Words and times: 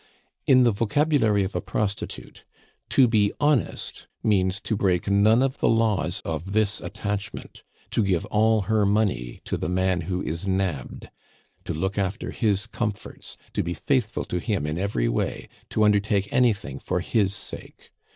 In 0.47 0.63
the 0.63 0.71
vocabulary 0.71 1.43
of 1.43 1.55
a 1.55 1.61
prostitute, 1.61 2.43
to 2.89 3.07
be 3.07 3.31
honest 3.39 4.07
means 4.23 4.59
to 4.61 4.75
break 4.75 5.07
none 5.11 5.43
of 5.43 5.59
the 5.59 5.69
laws 5.69 6.21
of 6.25 6.53
this 6.53 6.81
attachment, 6.81 7.61
to 7.91 8.03
give 8.03 8.25
all 8.31 8.61
her 8.61 8.83
money 8.83 9.41
to 9.45 9.57
the 9.57 9.69
man 9.69 10.01
who 10.01 10.19
is 10.23 10.47
nabbed, 10.47 11.11
to 11.65 11.75
look 11.75 11.99
after 11.99 12.31
his 12.31 12.65
comforts, 12.65 13.37
to 13.53 13.61
be 13.61 13.75
faithful 13.75 14.25
to 14.25 14.39
him 14.39 14.65
in 14.65 14.79
every 14.79 15.07
way, 15.07 15.47
to 15.69 15.83
undertake 15.83 16.33
anything 16.33 16.79
for 16.79 17.01
his 17.01 17.35
sake. 17.35 17.91